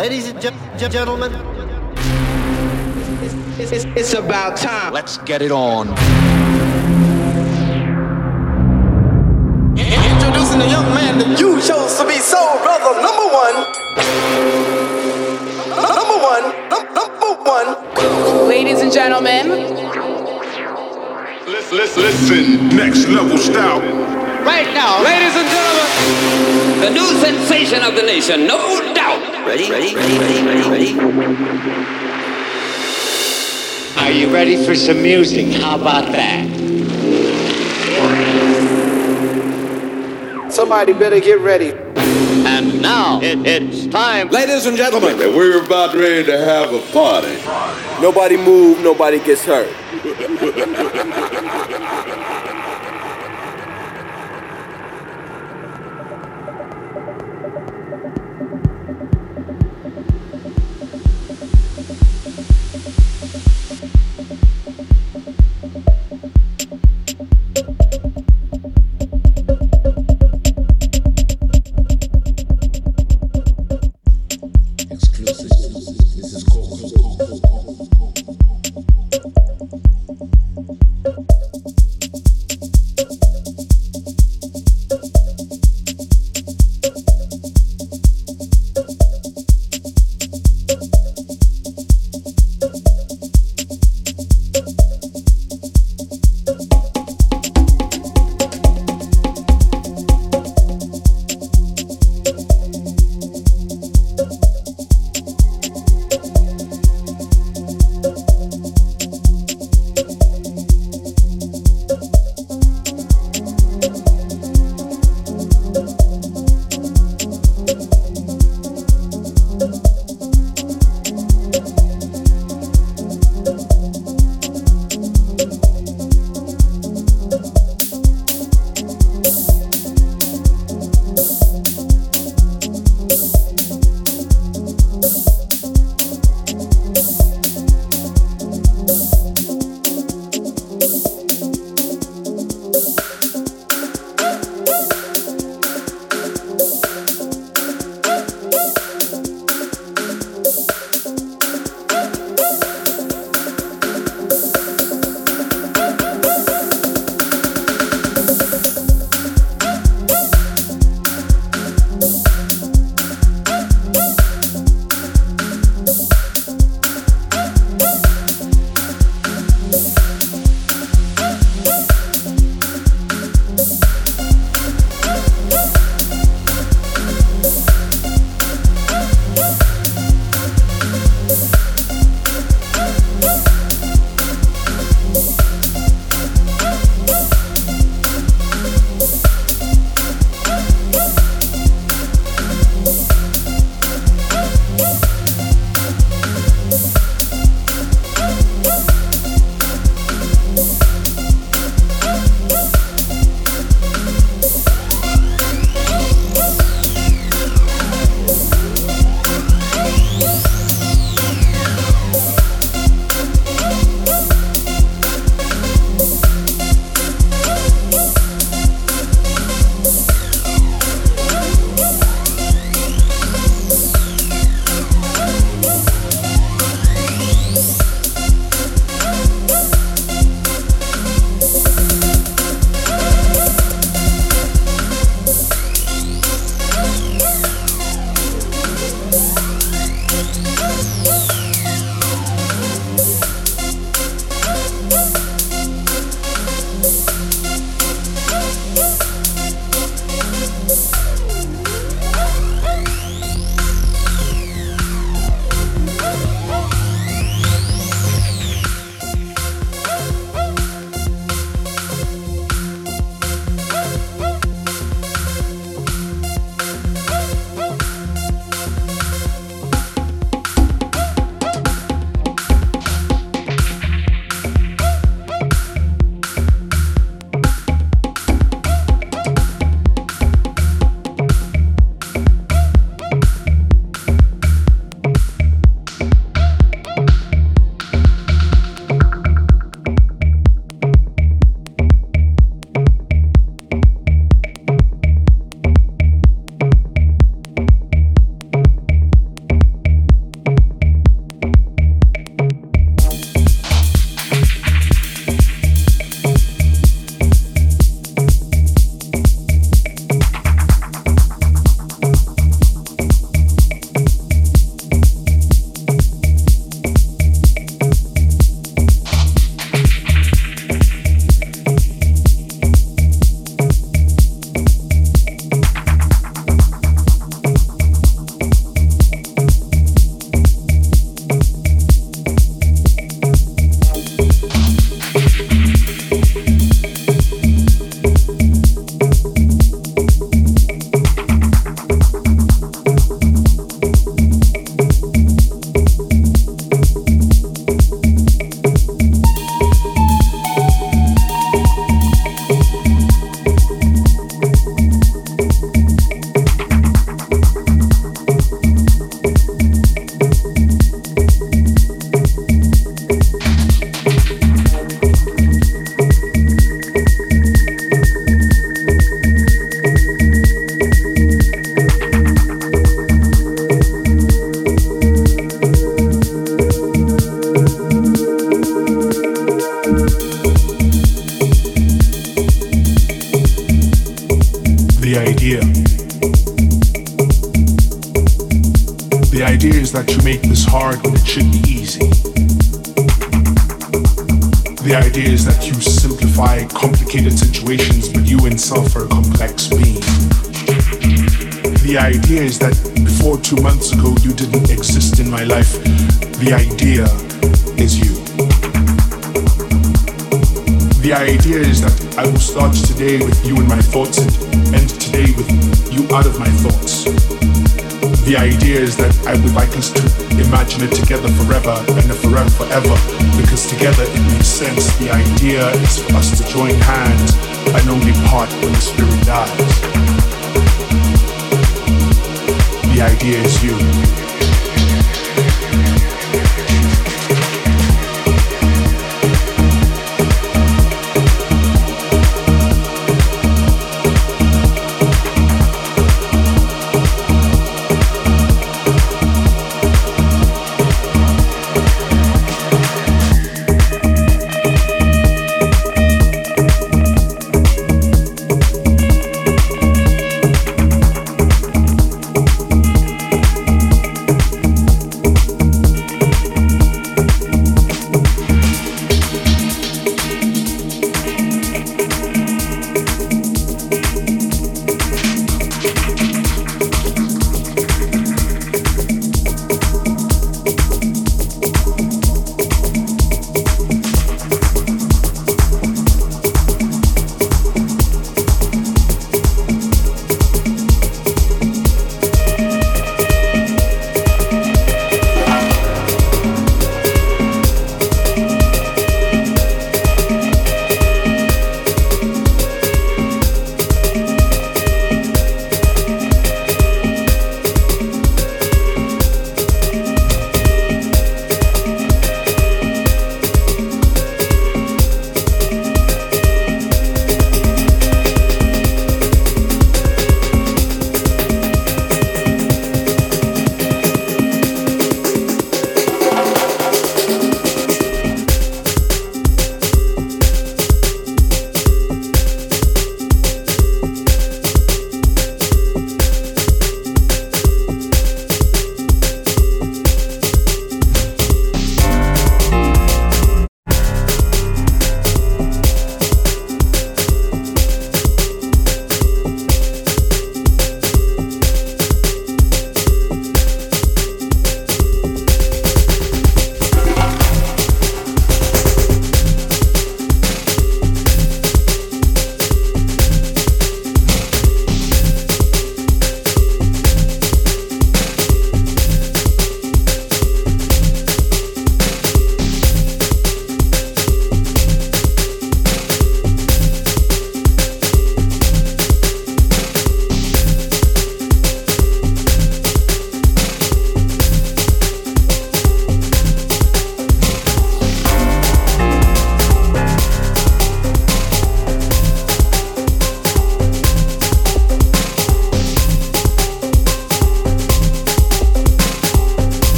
Ladies 0.00 0.30
and 0.30 0.40
gen- 0.40 0.54
gen- 0.78 0.90
gentlemen, 0.90 1.30
It's, 3.60 3.70
it's, 3.70 3.84
it's 3.84 4.14
about 4.14 4.56
time. 4.56 4.94
Let's 4.94 5.18
get 5.18 5.42
it 5.42 5.52
on. 5.52 5.88
Introducing 9.76 10.62
a 10.62 10.70
young 10.72 10.88
man 10.96 11.18
that 11.18 11.36
you 11.38 11.60
chose 11.60 11.98
to 11.98 12.06
be 12.08 12.16
soul 12.16 12.56
brother 12.64 12.96
number 13.04 13.28
one. 13.28 13.56
Number 15.84 16.18
one. 16.32 16.44
Number 16.96 17.32
one. 17.44 18.48
Ladies 18.48 18.80
and 18.80 18.90
gentlemen, 18.90 19.50
Listen, 21.44 21.76
listen, 21.76 22.02
listen. 22.02 22.68
Next 22.74 23.06
level 23.06 23.36
style. 23.36 23.80
Right 24.46 24.72
now, 24.72 25.04
ladies 25.04 25.36
and 25.36 25.46
gentlemen, 25.46 26.80
the 26.80 26.90
new 26.90 27.06
sensation 27.20 27.82
of 27.82 27.94
the 27.94 28.02
nation, 28.02 28.46
no 28.46 28.56
doubt. 28.56 28.79
Ready? 29.46 29.70
Ready? 29.70 29.94
Ready? 29.94 30.18
Ready? 30.18 30.68
Ready? 30.68 30.94
Ready? 30.94 32.00
Are 33.98 34.10
you 34.10 34.32
ready 34.32 34.64
for 34.64 34.74
some 34.74 35.02
music? 35.02 35.46
How 35.60 35.80
about 35.80 36.12
that? 36.12 36.46
Somebody 40.52 40.92
better 40.92 41.20
get 41.20 41.40
ready. 41.40 41.72
And 42.46 42.82
now 42.82 43.20
it, 43.22 43.46
it's 43.46 43.86
time. 43.86 44.28
Ladies 44.28 44.66
and 44.66 44.76
gentlemen, 44.76 45.20
And 45.20 45.34
we're 45.34 45.64
about 45.64 45.94
ready 45.94 46.24
to 46.24 46.38
have 46.38 46.72
a 46.74 46.80
party. 46.92 47.36
Nobody 48.02 48.36
move, 48.36 48.80
nobody 48.80 49.20
gets 49.20 49.44
hurt. 49.44 49.68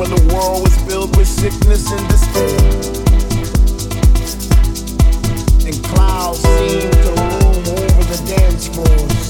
when 0.00 0.08
the 0.08 0.34
world 0.34 0.62
was 0.62 0.74
filled 0.88 1.14
with 1.14 1.28
sickness 1.28 1.92
and 1.92 2.08
despair. 2.08 2.56
And 5.68 5.76
clouds 5.84 6.38
seemed 6.40 6.92
to 7.04 7.10
loom 7.20 7.60
over 7.68 8.04
the 8.08 8.16
dance 8.24 8.66
floors. 8.68 9.28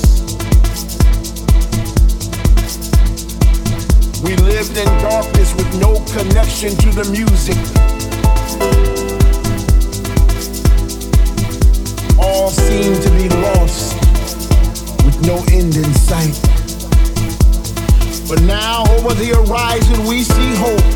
We 4.23 4.37
lived 4.37 4.77
in 4.79 4.87
darkness 5.03 5.53
with 5.57 5.75
no 5.81 5.99
connection 6.15 6.77
to 6.77 6.91
the 6.95 7.05
music. 7.11 7.59
All 12.17 12.49
seemed 12.49 13.03
to 13.03 13.11
be 13.11 13.29
lost 13.43 13.97
with 15.05 15.21
no 15.27 15.43
end 15.53 15.75
in 15.75 15.93
sight. 15.95 16.50
But 18.31 18.43
now 18.43 18.85
over 18.95 19.13
the 19.13 19.35
horizon 19.35 20.07
we 20.07 20.23
see 20.23 20.55
hope. 20.55 20.87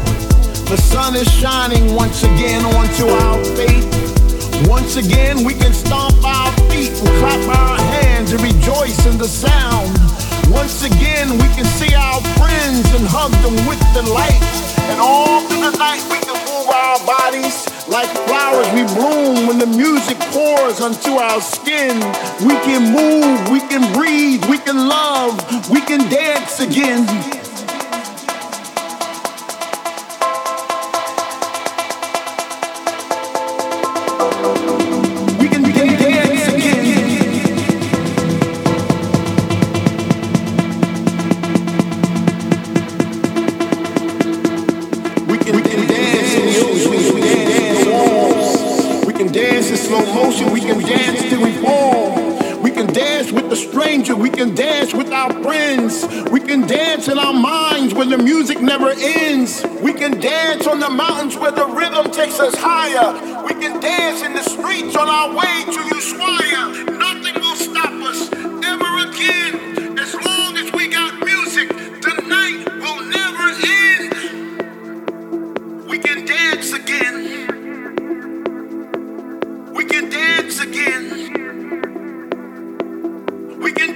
The 0.71 0.77
sun 0.77 1.17
is 1.17 1.27
shining 1.27 1.93
once 1.93 2.23
again 2.23 2.65
onto 2.65 3.11
our 3.11 3.43
faith. 3.59 3.91
Once 4.71 4.95
again 4.95 5.43
we 5.43 5.53
can 5.53 5.73
stomp 5.75 6.15
our 6.23 6.53
feet 6.71 6.95
and 6.95 7.11
clap 7.19 7.43
our 7.59 7.77
hands 7.99 8.31
and 8.31 8.41
rejoice 8.41 9.05
in 9.11 9.19
the 9.19 9.27
sound. 9.27 9.91
Once 10.47 10.85
again 10.85 11.33
we 11.43 11.51
can 11.59 11.67
see 11.75 11.93
our 11.97 12.23
friends 12.39 12.87
and 12.95 13.03
hug 13.03 13.33
them 13.43 13.59
with 13.67 13.83
delight. 13.91 14.39
And 14.87 15.01
all 15.01 15.43
through 15.51 15.73
the 15.73 15.77
night 15.77 16.07
we 16.15 16.23
can 16.23 16.39
move 16.39 16.71
our 16.71 17.03
bodies 17.03 17.67
like 17.91 18.09
flowers 18.31 18.71
we 18.71 18.87
bloom 18.95 19.49
when 19.51 19.59
the 19.59 19.67
music 19.67 20.19
pours 20.31 20.81
onto 20.81 21.19
our 21.19 21.41
skin. 21.41 21.99
We 22.41 22.55
can 22.67 22.93
move, 22.93 23.49
we 23.49 23.61
can 23.61 23.93
breathe, 23.93 24.45
we 24.51 24.59
can 24.59 24.77
love, 24.77 25.71
we 25.71 25.81
can 25.81 26.01
dance 26.11 26.59
again. 26.59 27.34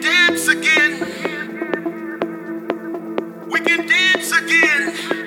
dance 0.01 0.49
again. 0.49 1.01
We 3.51 3.61
can 3.61 3.87
dance 3.87 4.33
again. 4.33 5.18